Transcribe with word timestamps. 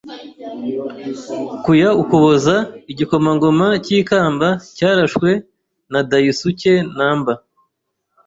Ku 1.63 1.71
ya 1.81 1.89
Ukuboza, 2.01 2.55
igikomangoma 2.91 3.67
cy'ikamba 3.85 4.47
cyarashwe 4.75 5.29
na 5.91 5.99
Daisuke 6.09 6.73
Namba. 6.97 7.33